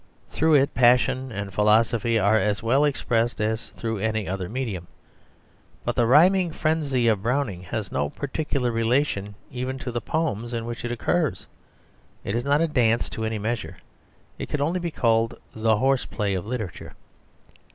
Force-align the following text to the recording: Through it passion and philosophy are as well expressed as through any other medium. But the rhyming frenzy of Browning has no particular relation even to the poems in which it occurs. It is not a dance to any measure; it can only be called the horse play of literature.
Through 0.31 0.55
it 0.55 0.73
passion 0.73 1.31
and 1.31 1.53
philosophy 1.53 2.17
are 2.17 2.39
as 2.39 2.63
well 2.63 2.85
expressed 2.85 3.39
as 3.39 3.67
through 3.77 3.99
any 3.99 4.27
other 4.27 4.49
medium. 4.49 4.87
But 5.85 5.95
the 5.95 6.07
rhyming 6.07 6.53
frenzy 6.53 7.07
of 7.07 7.21
Browning 7.21 7.61
has 7.65 7.91
no 7.91 8.09
particular 8.09 8.71
relation 8.71 9.35
even 9.51 9.77
to 9.77 9.91
the 9.91 10.01
poems 10.01 10.55
in 10.55 10.65
which 10.65 10.83
it 10.83 10.91
occurs. 10.91 11.45
It 12.23 12.33
is 12.33 12.43
not 12.43 12.61
a 12.61 12.67
dance 12.67 13.11
to 13.11 13.25
any 13.25 13.37
measure; 13.37 13.77
it 14.39 14.49
can 14.49 14.59
only 14.59 14.79
be 14.79 14.89
called 14.89 15.37
the 15.55 15.77
horse 15.77 16.05
play 16.05 16.33
of 16.33 16.47
literature. 16.47 16.93